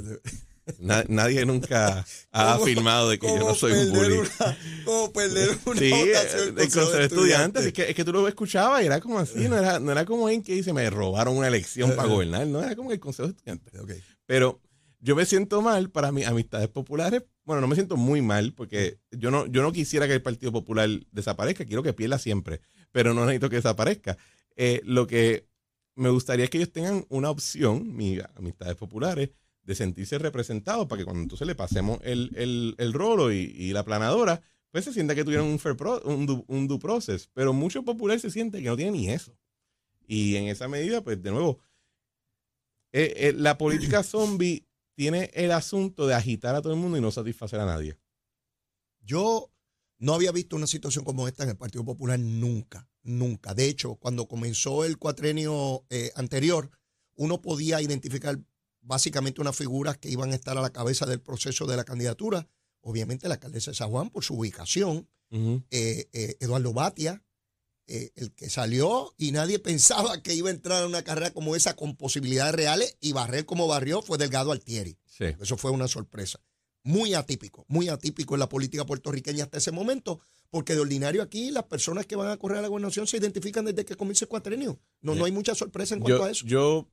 [0.78, 4.18] Na- nadie nunca ha ¿Cómo- afirmado de que yo no soy un bully.
[4.18, 7.66] una- cómo perder una Sí, el consejo de estudiantes.
[7.66, 10.04] Es que, es que tú lo escuchabas y era como así, no era, no era
[10.04, 13.28] como en que dice me robaron una elección para gobernar, no era como el consejo
[13.28, 13.72] de estudiantes.
[14.26, 14.60] Pero
[15.00, 17.22] yo me siento mal para mis amistades populares.
[17.44, 20.52] Bueno, no me siento muy mal porque yo no, yo no quisiera que el Partido
[20.52, 22.60] Popular desaparezca, quiero que pierda siempre,
[22.92, 24.16] pero no necesito que desaparezca.
[24.56, 25.48] Eh, lo que
[25.96, 29.30] me gustaría es que ellos tengan una opción, mis amistades populares,
[29.64, 33.72] de sentirse representados para que cuando entonces le pasemos el, el, el rolo y, y
[33.72, 37.28] la planadora, pues se sienta que tuvieron un, fair pro- un, un due process.
[37.32, 39.36] Pero mucho popular se siente que no tiene ni eso.
[40.06, 41.58] Y en esa medida, pues de nuevo,
[42.92, 47.00] eh, eh, la política zombie tiene el asunto de agitar a todo el mundo y
[47.00, 47.98] no satisfacer a nadie.
[49.00, 49.52] Yo
[49.98, 53.54] no había visto una situación como esta en el Partido Popular nunca, nunca.
[53.54, 56.70] De hecho, cuando comenzó el cuatrenio eh, anterior,
[57.14, 58.38] uno podía identificar
[58.80, 62.48] básicamente unas figuras que iban a estar a la cabeza del proceso de la candidatura.
[62.80, 67.22] Obviamente la alcaldesa de San Juan por su ubicación, eh, eh, Eduardo Batia,
[67.86, 71.56] eh, el que salió y nadie pensaba que iba a entrar en una carrera como
[71.56, 74.98] esa con posibilidades reales y barrer como barrió fue Delgado Altieri.
[75.06, 75.26] Sí.
[75.40, 76.40] Eso fue una sorpresa.
[76.84, 80.18] Muy atípico, muy atípico en la política puertorriqueña hasta ese momento,
[80.50, 83.64] porque de ordinario aquí las personas que van a correr a la gobernación se identifican
[83.64, 84.80] desde que comienza el cuatrenio.
[85.00, 86.46] No, no hay mucha sorpresa en cuanto Yo, a eso.
[86.46, 86.88] yo,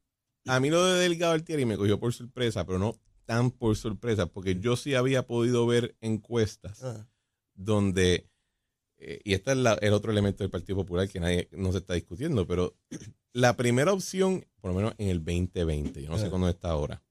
[0.46, 4.28] a mí lo de Delgado Altieri me cogió por sorpresa, pero no tan por sorpresa,
[4.28, 7.08] porque yo sí había podido ver encuestas Ah,
[7.56, 8.30] donde,
[9.00, 11.80] eh, y este es la- el otro elemento del Partido Popular que nadie no se
[11.80, 12.76] está discutiendo, pero
[13.34, 17.02] la primera opción, por lo menos en el 2020, yo no sé cuándo está ahora,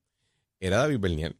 [0.60, 1.36] era David Bernier.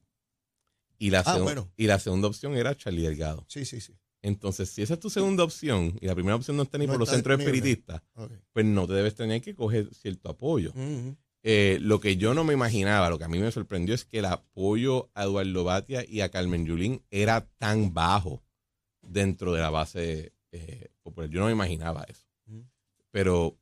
[1.01, 1.71] Y la, Ah, bueno.
[1.77, 3.45] y la segunda opción era Charlie Delgado.
[3.49, 3.95] sí, sí, sí.
[4.21, 6.95] Entonces, si esa es tu segunda opción y la primera opción no está ni No
[6.95, 8.03] por los centros espiritistas,
[8.53, 10.73] pues no te debes tener que coger cierto apoyo.
[11.45, 14.19] Eh, lo que yo no me imaginaba, lo que a mí me sorprendió es que
[14.19, 18.43] el apoyo a Eduardo Batia y a Carmen Yulín era tan bajo
[19.03, 20.33] dentro de la base
[20.67, 21.31] eh, popular.
[21.31, 22.27] Yo no me imaginaba eso.
[23.11, 23.59] Pero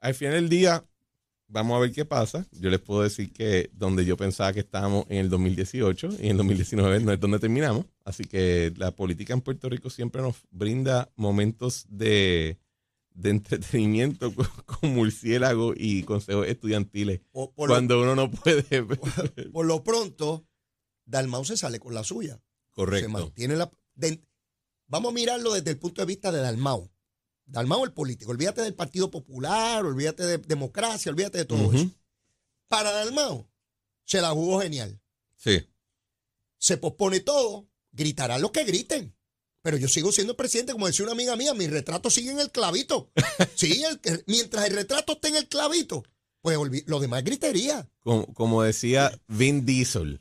[0.00, 0.84] al final del día,
[1.48, 2.46] vamos a ver qué pasa.
[2.52, 6.30] Yo les puedo decir que donde yo pensaba que estábamos en el 2018 y en
[6.32, 7.86] el 2019 no es donde terminamos.
[8.04, 12.58] Así que la política en Puerto Rico siempre nos brinda momentos de,
[13.14, 18.62] de entretenimiento con, con murciélago y consejos estudiantiles por, lo, cuando uno no puede.
[18.82, 18.98] ver.
[19.52, 20.46] por lo pronto,
[21.06, 22.34] Dalmau se sale con la suya.
[22.36, 23.08] Se Correcto.
[23.08, 23.70] mantiene la.
[23.94, 24.20] de-
[24.86, 26.90] vamos a mirarlo desde el punto de vista de Dalmau.
[27.46, 28.30] Dalmau, el político.
[28.30, 31.90] Olvídate del Partido Popular, olvídate de democracia, olvídate de todo eso.
[32.68, 33.48] Para Dalmau,
[34.04, 35.00] se la jugó genial.
[35.36, 35.66] Sí.
[36.58, 39.14] Se pospone todo, gritarán los que griten.
[39.62, 42.50] Pero yo sigo siendo presidente, como decía una amiga mía, mi retrato sigue en el
[42.50, 43.10] clavito.
[43.56, 46.04] Sí, el mientras el retrato esté en el clavito,
[46.40, 47.88] pues lo demás es gritería.
[48.00, 50.20] Como, como decía Vin Diesel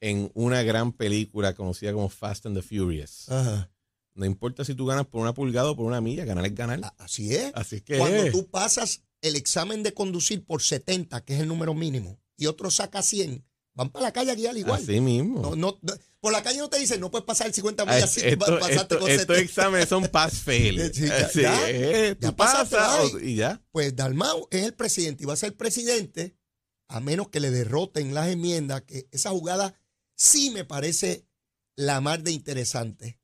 [0.00, 3.28] en una gran película conocida como Fast and the Furious.
[3.28, 3.71] Ajá.
[4.14, 6.80] No importa si tú ganas por una pulgada o por una milla, ganar es ganar.
[6.98, 7.50] Así es.
[7.54, 11.74] Así que Cuando tú pasas el examen de conducir por 70, que es el número
[11.74, 13.44] mínimo, y otro saca 100,
[13.74, 14.82] van para la calle a guiar igual.
[14.82, 15.40] así mismo.
[15.40, 17.86] No, no, no- por la calle no te dicen, no puedes pasar el 50 Ah,
[17.86, 19.38] millas si pasaste esto- con estos 70.
[19.40, 20.76] exámenes son pass-fail.
[20.94, 23.62] Sí, ya- Sí, ya, eh, ya tú pasaste o- y ya.
[23.72, 26.36] Pues Dalmau es el presidente y va a ser presidente
[26.88, 29.74] a menos que le derroten las enmiendas, que esa jugada
[30.14, 31.26] sí me parece
[31.74, 33.18] la más de interesante.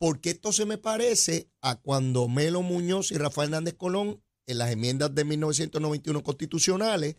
[0.00, 4.70] Porque esto se me parece a cuando Melo Muñoz y Rafael Hernández Colón, en las
[4.70, 7.16] enmiendas de 1991 constitucionales,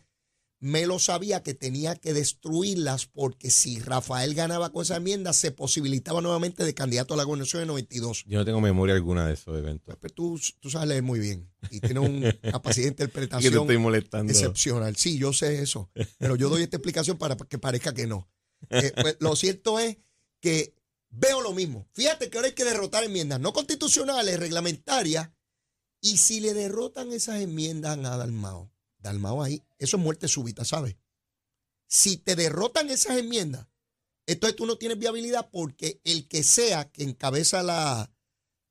[0.58, 6.20] Melo sabía que tenía que destruirlas porque si Rafael ganaba con esa enmienda, se posibilitaba
[6.20, 8.24] nuevamente de candidato a la gobernación en 92.
[8.26, 9.96] Yo no tengo memoria alguna de esos eventos.
[10.00, 14.32] Pues tú, tú sabes leer muy bien y tienes una capacidad de interpretación estoy molestando.
[14.32, 14.96] excepcional.
[14.96, 18.28] Sí, yo sé eso, pero yo doy esta explicación para que parezca que no.
[18.70, 19.98] Eh, pues, lo cierto es
[20.40, 20.74] que
[21.12, 21.86] veo lo mismo.
[21.92, 25.30] Fíjate que ahora hay que derrotar enmiendas no constitucionales, reglamentarias,
[26.00, 30.96] y si le derrotan esas enmiendas a Dalmao, Dalmao ahí, eso es muerte súbita, ¿sabes?
[31.86, 33.68] Si te derrotan esas enmiendas,
[34.26, 38.10] entonces tú no tienes viabilidad porque el que sea que encabeza la,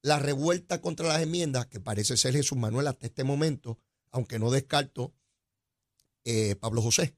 [0.01, 4.51] la revuelta contra las enmiendas, que parece ser Jesús Manuel hasta este momento, aunque no
[4.51, 5.13] descarto
[6.25, 7.15] eh, Pablo José,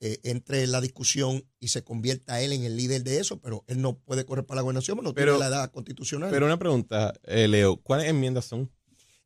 [0.00, 3.64] eh, entre en la discusión y se convierta él en el líder de eso, pero
[3.66, 6.30] él no puede correr para la gobernación, no Pero- tiene la edad constitucional.
[6.30, 8.70] Pero una pregunta, eh, Leo, ¿cuáles enmiendas son?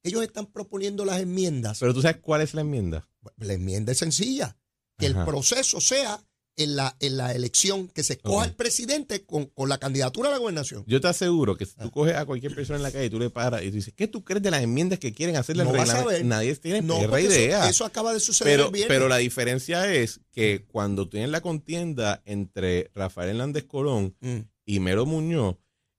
[0.03, 1.79] Ellos están proponiendo las enmiendas.
[1.81, 3.09] Pero tú sabes cuál es la enmienda.
[3.39, 4.57] La enmienda es sencilla,
[4.99, 5.21] que Ajá.
[5.21, 6.21] el proceso sea
[6.57, 10.33] en la, en la elección, que se escoja el presidente con, con la candidatura a
[10.33, 10.85] la gobernación.
[10.87, 11.83] Yo te aseguro que si Ah.
[11.85, 13.93] tú coges a cualquier persona en la calle y tú le paras y tú dices,
[13.97, 16.27] ¿qué tú crees de las enmiendas que quieren hacerle al No vas a reglamento?
[16.29, 17.69] Nadie tiene No, eso- idea.
[17.69, 18.89] Eso, acaba de suceder pero, el viernes.
[18.97, 24.81] pero la diferencia es que cuando tienes la contienda entre Rafael Hernández Colón Mm, y
[24.81, 25.57] Mero Muñoz,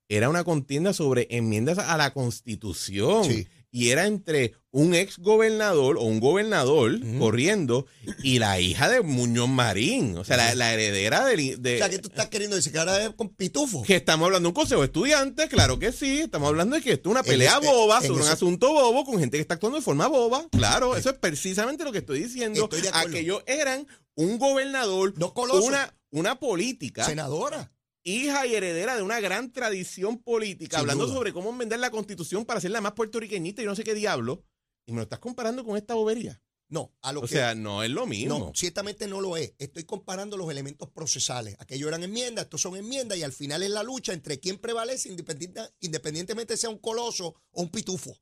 [0.08, 3.26] era una contienda sobre enmiendas a la Constitución.
[3.26, 3.48] Sí.
[3.78, 7.86] Y era entre un ex gobernador o un gobernador corriendo
[8.24, 10.18] y la hija de Muñoz Marín.
[10.18, 12.80] O sea, la, la heredera del- de, o sea, que tú estás queriendo decir que
[12.80, 13.84] ahora es con pitufo.
[13.84, 16.22] que estamos hablando de un consejo de estudiantes, claro que sí.
[16.22, 19.04] Estamos hablando de que esto es una pelea ese- boba en sobre un asunto bobo
[19.04, 20.48] con gente que está actuando de forma boba.
[20.52, 22.64] Claro, eso es precisamente lo que estoy diciendo.
[22.64, 23.10] Estoy de acuerdo.
[23.10, 23.86] Aquellos eran
[24.16, 25.34] un gobernador, No
[25.64, 27.74] una, una política, Senadora.
[28.06, 31.16] Hija y heredera de una gran tradición política, Sin hablando duda.
[31.16, 34.46] sobre cómo enmendar la constitución para hacerla más puertorriqueñita y no sé qué diablo.
[34.86, 36.40] Y me lo estás comparando con esta bobería.
[36.68, 37.30] No, a lo O que.
[37.30, 38.40] sea, no es lo mismo.
[38.40, 39.54] no, ciertamente no lo es.
[39.60, 41.56] Estoy comparando los elementos procesales.
[41.60, 45.10] Aquellos eran enmiendas, estos son enmiendas, y al final es la lucha entre quién prevalece,
[45.10, 48.18] independiente- independientemente sea un coloso o un pitufo.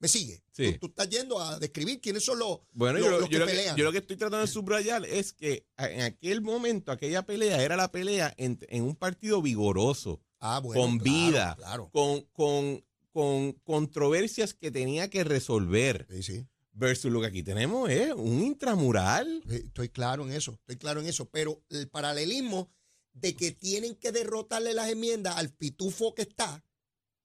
[0.00, 0.42] ¿Me sigue?
[0.52, 0.72] Sí.
[0.74, 3.52] Tú, tú estás yendo a describir quiénes son los, Bueno, los- yo, que lo que,
[3.52, 3.76] pelean.
[3.76, 7.76] yo lo que estoy tratando de subrayar es que en aquel momento, aquella pelea era
[7.76, 11.90] la pelea en, en un partido vigoroso, Ah, bueno, con claro, vida, Claro.
[11.92, 16.46] con, con, con controversias que tenía que resolver, Sí, sí.
[16.72, 19.42] versus lo que aquí tenemos es un intramural.
[19.50, 21.28] Estoy claro en eso, estoy claro en eso.
[21.28, 22.70] Pero el paralelismo
[23.14, 26.62] de que tienen que derrotarle las enmiendas al pitufo que está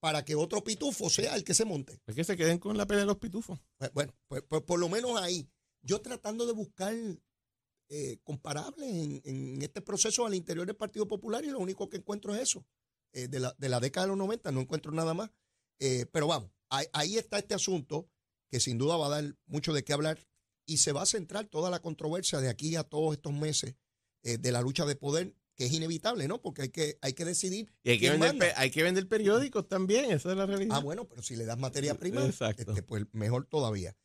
[0.04, 1.98] para que otro pitufo sea el que se monte.
[2.06, 3.58] Es que se queden con la pelea de los pitufos.
[3.78, 5.48] Pues, Bueno, pues, pues por lo menos ahí.
[5.80, 6.94] Yo tratando de buscar
[7.88, 11.96] eh, comparables en, en este proceso al interior del Partido Popular y lo único que
[11.96, 12.66] encuentro es eso.
[13.14, 15.30] Eh, de, la, de la década de los 90 no encuentro nada más.
[15.78, 18.10] Eh, pero vamos, ahí, ahí está este asunto
[18.50, 20.18] que sin duda va a dar mucho de qué hablar
[20.66, 23.74] y se va a centrar toda la controversia de aquí a todos estos meses
[24.22, 26.40] eh, de la lucha de poder, que es inevitable, ¿no?
[26.42, 27.72] Porque hay que, hay que decidir.
[27.82, 30.76] Y hay que, vender, hay que vender periódicos también, esa es la realidad.
[30.76, 32.62] Ah, bueno, pero si le das materia prima, Exacto.
[32.62, 33.96] este, pues mejor todavía.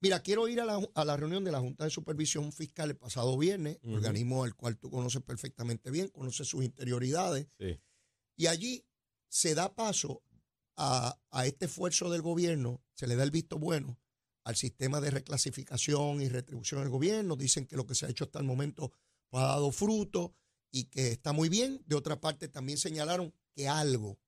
[0.00, 2.96] Mira, quiero ir a la, a la reunión de la Junta de Supervisión Fiscal el
[2.96, 7.80] pasado viernes, organismo al cual tú conoces perfectamente bien, conoces sus interioridades, Sí.
[8.36, 8.84] y allí
[9.28, 10.22] se da paso
[10.76, 13.98] a, a este esfuerzo del gobierno, se le da el visto bueno
[14.44, 17.34] al sistema de reclasificación y retribución del gobierno.
[17.36, 18.92] Dicen que lo que se ha hecho hasta el momento
[19.30, 20.34] ha dado fruto
[20.74, 21.80] y que está muy bien.
[21.86, 24.18] De otra parte, también señalaron que algo,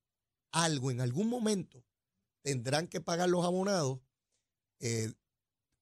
[0.53, 1.85] algo en algún momento
[2.43, 3.99] tendrán que pagar los abonados
[4.79, 5.13] eh,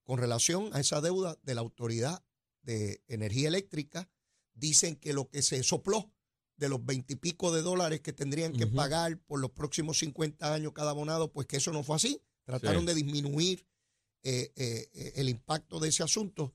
[0.05, 2.25] con relación a esa deuda de la Autoridad
[2.63, 4.09] de Energía Eléctrica.
[4.55, 6.11] Dicen que lo que se sopló
[6.57, 10.93] de los veintipico de dólares que tendrían que pagar por los próximos 50 años cada
[10.93, 12.23] abonado, pues que eso no fue así.
[12.45, 12.87] Trataron Sí.
[12.87, 13.67] de disminuir
[14.23, 16.55] eh, eh, el impacto de ese asunto.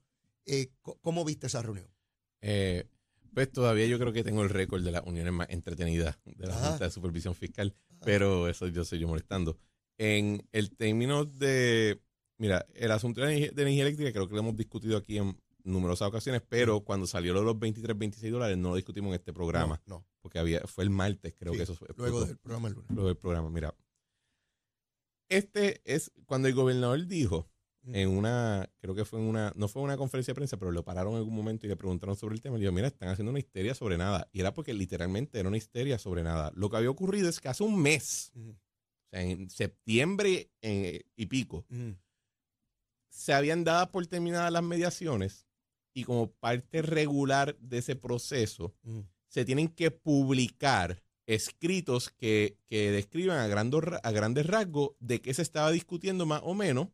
[1.02, 1.88] ¿Cómo viste esa reunión?
[2.42, 2.88] Eh,
[3.40, 6.54] pues todavía yo creo que tengo el récord de las uniones más entretenidas de la
[6.58, 6.70] Ajá.
[6.72, 7.74] Junta de Supervisión Fiscal,
[8.04, 9.58] pero eso yo soy yo molestando.
[9.98, 12.02] En el término de,
[12.38, 15.20] mira, el asunto de la energía, de energía eléctrica creo que lo hemos discutido aquí
[15.20, 19.08] en numerosas ocasiones, pero cuando salió lo de los 23, 26 dólares no lo discutimos
[19.12, 20.06] en este programa, No, no.
[20.20, 21.88] porque había fue el martes, creo Sí, que eso fue.
[21.96, 22.92] Luego del programa el lunes.
[22.92, 23.74] Luego del programa, mira.
[25.30, 27.48] Este es cuando el gobernador dijo.
[27.86, 30.84] En una, creo que fue en una, no fue una conferencia de prensa, pero lo
[30.84, 32.58] pararon en algún momento y le preguntaron sobre el tema.
[32.58, 34.30] Y dijo, mira, están haciendo una histeria sobre nada.
[34.32, 36.52] Y era porque literalmente era una histeria sobre nada.
[36.56, 41.26] Lo que había ocurrido es que hace un mes, o sea, en septiembre eh, y
[41.28, 41.66] pico,
[43.10, 45.48] se habían dado por terminadas las mediaciones
[45.94, 48.76] y como parte regular de ese proceso,
[49.28, 55.42] se tienen que publicar escritos que, que describan a, a grandes rasgos de qué se
[55.42, 56.90] estaba discutiendo más o menos,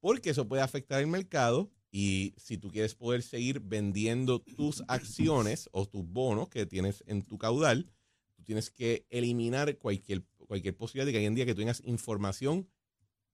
[0.00, 5.70] porque eso puede afectar el mercado Y si tú quieres poder seguir vendiendo tus acciones
[5.72, 7.90] o tus bonos que tienes en tu caudal,
[8.36, 12.68] tú tienes que eliminar cualquier, cualquier posibilidad de que hoy en día que tengas información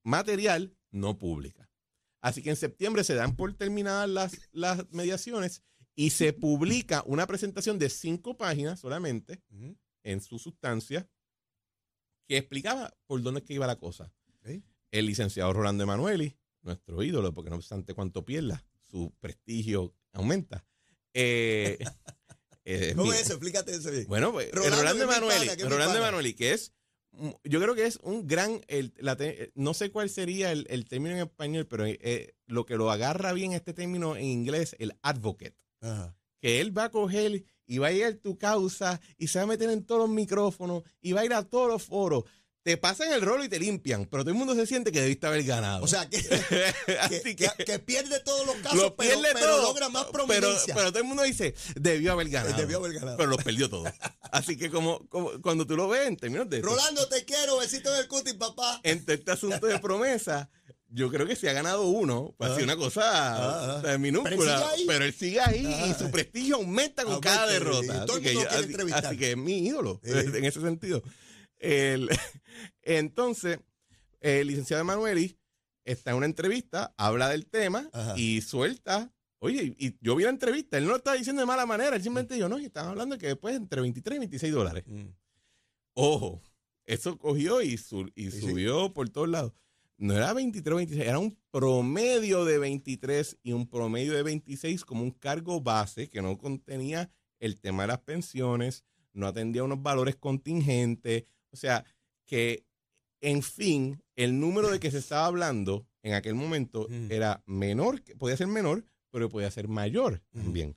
[0.04, 1.68] material no pública.
[2.20, 5.62] Así que en septiembre se dan por terminadas las, las mediaciones
[5.96, 9.42] y se publica una presentación de cinco páginas solamente
[10.02, 11.08] en su sustancia
[12.26, 14.12] que explicaba por dónde es que iba la cosa.
[14.90, 20.64] El licenciado Rolando Emanueli, nuestro ídolo, porque no obstante cuanto pierda, su prestigio aumenta.
[21.12, 21.78] Eh,
[22.64, 23.34] eh, ¿Cómo es eso?
[23.34, 24.06] Explícate eso bien.
[24.08, 25.98] Bueno, pues, el Rolando Rolando Emanueli, pana, que es mi Rolando.
[25.98, 26.72] Emanueli, que es,
[27.44, 29.16] yo creo que es un gran, el- la
[29.54, 33.32] no sé cuál sería el, el término en español, pero eh, lo que lo agarra
[33.32, 36.16] bien este término en inglés, el advocate Ajá.
[36.40, 39.44] que él va a coger y va a ir a tu causa y se va
[39.44, 42.24] a meter en todos los micrófonos y va a ir a todos los foros.
[42.64, 45.26] Te pasan el rolo y te limpian, pero todo el mundo se siente que debiste
[45.26, 45.84] haber ganado.
[45.84, 46.16] O sea, que,
[47.00, 49.62] Así que, que, que pierde todos los casos, lo pero, pero todo.
[49.64, 50.74] logra más prominencia.
[50.74, 52.56] pero todo el mundo dice, debió haber ganado.
[52.56, 53.18] Debió haber ganado.
[53.18, 53.90] Pero los perdió todos.
[54.32, 56.62] Así que como, como cuando tú lo ves en términos de...
[56.62, 58.80] Rolando, te quiero, besito en el cutis, papá.
[58.82, 60.48] entre este asunto de promesa,
[60.88, 63.98] yo creo que si ha ganado uno, pues ha sido una cosa Ah, ah.
[63.98, 64.66] minúscula.
[64.86, 65.66] Pero él sigue ahí.
[65.66, 65.96] Y Ah.
[65.98, 68.06] su prestigio aumenta con cada y derrota.
[68.06, 69.06] todo Así el que, mundo yo- quiere así- entrevistar.
[69.06, 71.02] así que es mi ídolo en ese sentido.
[71.64, 72.08] El-
[72.82, 73.58] entonces,
[74.20, 75.38] el licenciado Emanueli
[75.84, 78.14] está en una entrevista, habla del tema Ajá.
[78.16, 79.12] y suelta.
[79.38, 82.02] Oye, y yo vi la entrevista, él no lo estaba diciendo de mala manera, él
[82.02, 84.84] simplemente dijo, no, y estaban hablando de que después entre 23 y 26 dólares.
[84.86, 85.08] Mm.
[85.94, 86.40] Ojo,
[86.86, 88.48] eso cogió y, su- y Sí, sí.
[88.48, 89.52] subió por todos lados.
[89.98, 94.84] No era 23 o 26, era un promedio de 23 y un promedio de 26
[94.84, 99.82] como un cargo base que no contenía el tema de las pensiones, no atendía unos
[99.82, 101.24] valores contingentes.
[101.54, 101.84] O sea,
[102.26, 102.66] que
[103.20, 107.10] en fin, el número de que se estaba hablando en aquel momento Mm.
[107.10, 110.38] era menor, podía ser menor, pero podía ser mayor Mm.
[110.42, 110.76] también.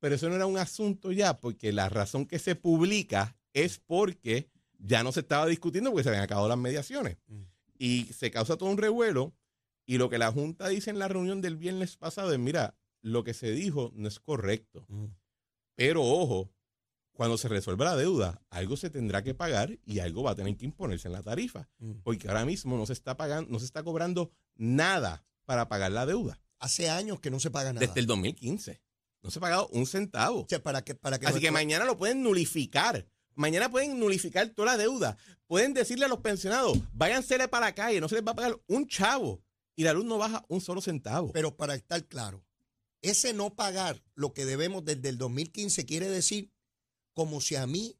[0.00, 4.48] Pero eso no era un asunto ya, porque la razón que se publica es porque
[4.78, 7.18] ya no se estaba discutiendo porque se habían acabado las mediaciones.
[7.26, 7.42] Mm.
[7.78, 9.34] Y se causa todo un revuelo.
[9.84, 13.24] Y lo que la Junta dice en la reunión del viernes pasado es, mira, lo
[13.24, 14.86] que se dijo no es correcto.
[15.76, 16.50] Pero ojo,
[17.18, 20.56] cuando se resuelva la deuda, algo se tendrá que pagar y algo va a tener
[20.56, 21.68] que imponerse en la tarifa.
[21.80, 21.94] Mm.
[22.04, 26.06] Porque ahora mismo no se está pagando, no se está cobrando nada para pagar la
[26.06, 26.40] deuda.
[26.60, 27.84] Hace años que no se paga nada.
[27.84, 28.80] Desde el 2015.
[29.20, 30.42] No se ha pagado un centavo.
[30.42, 33.08] O sea, para que, para que Así que mañana lo pueden nulificar.
[33.34, 35.16] Mañana pueden nulificar toda la deuda.
[35.48, 38.60] Pueden decirle a los pensionados, váyansele para la calle, no se les va a pagar
[38.68, 39.42] un chavo.
[39.74, 41.32] Y la luz no baja un solo centavo.
[41.32, 42.44] Pero para estar claro,
[43.02, 46.52] ese no pagar lo que debemos desde el 2015 quiere decir
[47.18, 47.98] como si a mí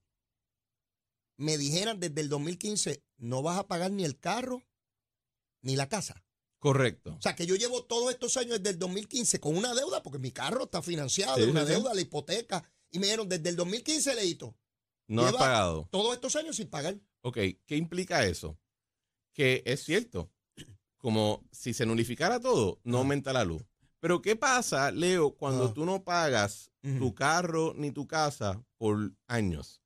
[1.39, 4.63] me dijeran desde el 2015 no vas a pagar ni el carro
[5.61, 6.25] ni la casa.
[6.61, 7.17] Correcto.
[7.19, 10.21] O sea, que yo llevo todos estos años desde el 2015 con una deuda porque
[10.21, 12.63] mi carro está financiado, Sí, una sí, deuda, la hipoteca.
[12.93, 14.57] Y me dijeron desde el 2015, leíto,
[15.09, 15.89] No ha pagado.
[15.91, 16.97] todos estos años sin pagar.
[17.23, 18.57] Ok, ¿qué implica eso?
[19.33, 20.31] Que es cierto,
[20.97, 23.01] como si se nulificara todo, no Ah.
[23.01, 23.65] aumenta la luz.
[24.01, 25.75] Pero ¿qué pasa, Leo, cuando Ah.
[25.75, 29.83] tú no pagas tu carro ni tu casa por años?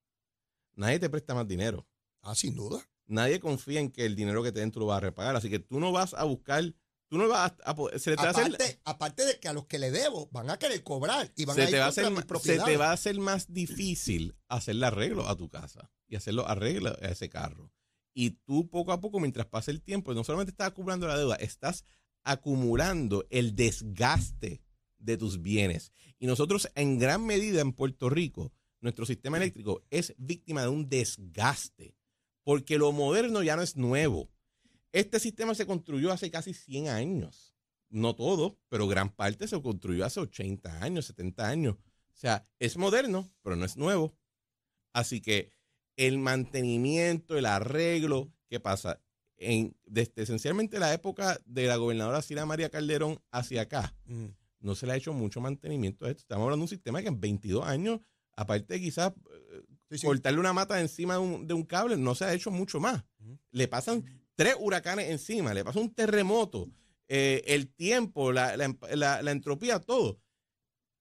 [0.74, 1.86] Nadie te presta más dinero.
[2.22, 2.80] Ah, sin duda.
[3.06, 5.34] Nadie confía en que el dinero que te den tú lo vas a repagar.
[5.36, 6.62] Así que tú no vas a buscar,
[7.08, 9.48] tú no vas a, a poder- se te va a hacer- Aparte, aparte de que
[9.48, 11.78] a los que le debo van a querer cobrar y van se a ir te,
[11.78, 15.48] va a contra hacer, se te va a hacer más difícil hacerle arreglo a tu
[15.48, 17.72] casa y hacerlo arreglo a ese carro.
[18.14, 21.36] Y tú poco a poco, mientras pasa el tiempo, no solamente estás acumulando la deuda,
[21.36, 21.84] estás
[22.24, 24.62] acumulando el desgaste
[24.98, 25.92] de tus bienes.
[26.18, 30.88] Y nosotros en gran medida en Puerto Rico, nuestro sistema eléctrico es víctima de un
[30.88, 31.96] desgaste,
[32.42, 34.30] porque lo moderno ya no es nuevo.
[34.92, 37.54] Este sistema se construyó hace casi 100 años.
[37.88, 41.76] No todo, pero gran parte se construyó hace 80 años, 70 años.
[41.76, 44.16] O sea, es moderno, pero no es nuevo.
[44.92, 45.52] Así que
[45.96, 49.02] el mantenimiento, el arreglo, ¿qué pasa?
[49.44, 54.26] En, desde esencialmente la época de la gobernadora Cira María Calderón hacia acá, Mm.
[54.60, 56.20] no se le ha hecho mucho mantenimiento a esto.
[56.22, 58.00] Estamos hablando de un sistema que en 22 años,
[58.36, 60.06] aparte de quizás eh, Sí, sí.
[60.06, 63.04] cortarle una mata encima de un, de un cable, no se ha hecho mucho más.
[63.50, 66.68] Le pasan tres huracanes encima, le pasa un terremoto,
[67.08, 70.18] eh, el tiempo, la, la- la- la entropía, todo.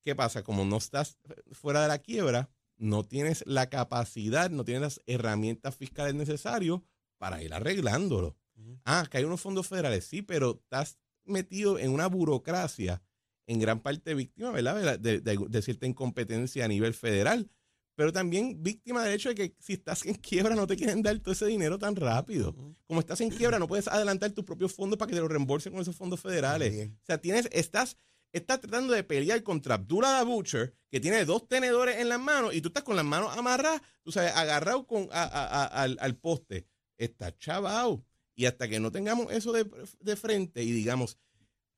[0.03, 0.43] ¿Qué pasa?
[0.43, 1.17] Como no estás
[1.51, 6.79] fuera de la quiebra, no tienes la capacidad, no tienes las herramientas fiscales necesarias
[7.22, 8.36] para ir arreglándolo.
[8.84, 13.01] Ah, que hay unos fondos federales, sí, pero estás metido en una burocracia
[13.45, 14.97] en gran parte víctima, ¿verdad?
[14.99, 17.47] De, de- de cierta incompetencia a nivel federal.
[17.95, 21.19] pero también víctima del hecho de que si estás en quiebra no te quieren dar
[21.19, 22.55] todo ese dinero tan rápido.
[22.88, 25.72] Como estás en quiebra no puedes adelantar tus propios fondos para que te lo reembolsen
[25.74, 26.72] con esos fondos federales.
[26.74, 26.97] Bien.
[26.99, 27.97] O sea, tienes, estás,
[28.34, 32.55] estás tratando de pelear contra Abdullah the Butcher, que tiene dos tenedores en las manos,
[32.55, 35.97] y tú estás con las manos amarradas, tú sabes, agarrado con, a- a- a- al,
[35.99, 36.65] al poste.
[37.01, 38.05] Está chavao.
[38.35, 39.67] Y hasta que no tengamos eso de,
[39.99, 41.17] de frente y digamos,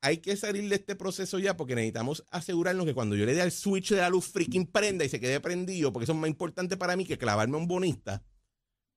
[0.02, 3.40] hay que salir de este proceso ya porque necesitamos asegurarnos que cuando yo le dé
[3.40, 6.28] al switch de la luz freaking prenda y se quede prendido, porque eso es más
[6.28, 8.22] importante para mí que clavarme a un bonista,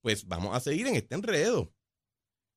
[0.01, 1.73] pues vamos a seguir en este enredo.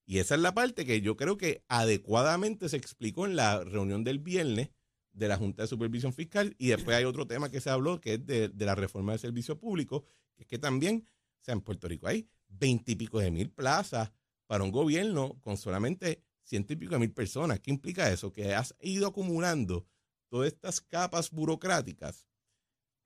[0.04, 4.02] Y esa es la parte que yo creo que adecuadamente se explicó en la reunión
[4.02, 4.70] del viernes
[5.12, 8.14] de la Junta de Supervisión Fiscal y después hay otro tema que se habló que
[8.14, 10.04] es de, de la reforma del servicio público,
[10.34, 11.06] que es que también,
[11.40, 14.10] o sea, en Puerto Rico hay veintipico de mil plazas
[14.46, 17.60] para un gobierno con solamente ciento y pico de mil personas.
[17.60, 18.32] ¿Qué implica eso?
[18.32, 19.86] Que has ido acumulando
[20.28, 22.26] todas estas capas burocráticas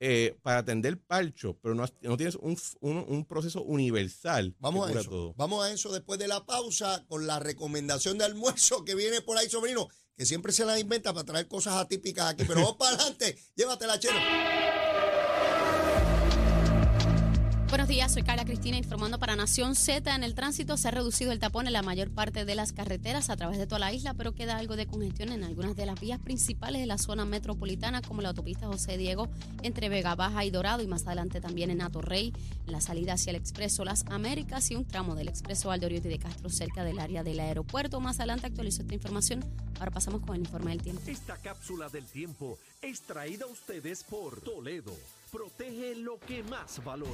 [0.00, 4.98] eh, para atender parcho, pero no, no tienes un, un- un proceso universal Vamos que
[4.98, 5.10] a eso.
[5.10, 5.34] todo.
[5.34, 9.38] Vamos a eso después de la pausa con la recomendación de almuerzo que viene por
[9.38, 12.44] ahí, sobrino, que siempre se la inventa para traer cosas atípicas aquí.
[12.46, 13.38] Pero vamos para adelante.
[13.54, 14.18] Llévatela, chero.
[17.74, 20.14] Buenos días, soy Carla Cristina informando para Nación Z.
[20.14, 23.30] En el tránsito se ha reducido el tapón en la mayor parte de las carreteras
[23.30, 25.98] a través de toda la isla, pero queda algo de congestión en algunas de las
[25.98, 29.28] vías principales de la zona metropolitana, como la autopista José Diego
[29.62, 32.32] entre Vega Baja y Dorado, y más adelante también en Atorrey,
[32.64, 36.20] en la salida hacia el Expreso Las Américas y un tramo del Expreso Valdoriotti de
[36.20, 37.98] Castro cerca del área del aeropuerto.
[37.98, 39.44] Más adelante actualizo esta información.
[39.80, 41.02] Ahora pasamos con el informe del tiempo.
[41.08, 44.94] Esta cápsula del tiempo es traída a ustedes por Toledo.
[45.34, 47.10] Protege lo que más valora.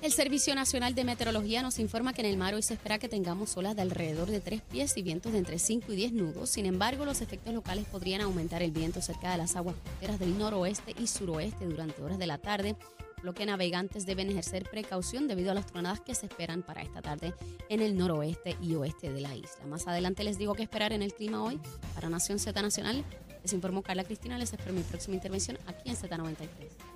[0.00, 3.10] El Servicio Nacional de Meteorología nos informa que en el mar hoy se espera que
[3.10, 6.48] tengamos olas de alrededor de 3 pies y vientos de entre 5 y 10 nudos.
[6.48, 10.38] Sin embargo, los efectos locales podrían aumentar el viento cerca de las aguas costeras del
[10.38, 12.74] noroeste y suroeste durante horas de la tarde,
[13.22, 17.02] lo que navegantes deben ejercer precaución debido a las tronadas que se esperan para esta
[17.02, 17.34] tarde
[17.68, 19.66] en el noroeste y oeste de la isla.
[19.66, 21.60] Más adelante les digo qué esperar en el clima hoy.
[21.94, 23.04] Para Nación Z Nacional,
[23.46, 24.38] les informó Carla Cristina.
[24.38, 26.95] Les espero mi próxima intervención aquí en Z93.